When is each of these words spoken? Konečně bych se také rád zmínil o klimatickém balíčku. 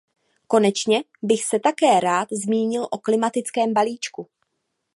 Konečně 0.47 1.03
bych 1.21 1.43
se 1.45 1.59
také 1.59 1.99
rád 1.99 2.27
zmínil 2.31 2.87
o 2.91 2.97
klimatickém 2.97 3.73
balíčku. 3.73 4.27